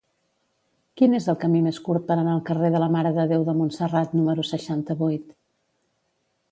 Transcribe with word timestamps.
Quin 1.01 1.17
és 1.17 1.27
el 1.33 1.37
camí 1.43 1.61
més 1.65 1.79
curt 1.89 2.07
per 2.07 2.15
anar 2.23 2.31
al 2.37 2.43
carrer 2.49 2.73
de 2.77 2.81
la 2.85 2.89
Mare 2.97 3.13
de 3.19 3.27
Déu 3.35 3.47
de 3.51 3.57
Montserrat 3.61 4.19
número 4.21 4.49
seixanta-vuit? 4.55 5.31